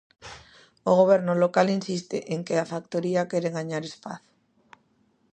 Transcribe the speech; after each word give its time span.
O 0.89 0.91
Goberno 0.99 1.33
local 1.43 1.67
insiste 1.77 2.17
en 2.33 2.39
que 2.47 2.55
a 2.57 2.69
factoría 2.73 3.29
quere 3.31 3.53
gañar 3.57 3.83
espazo. 3.91 4.29